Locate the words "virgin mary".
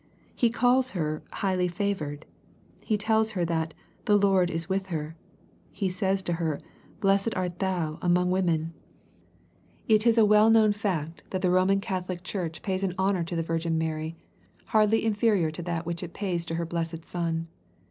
13.43-14.15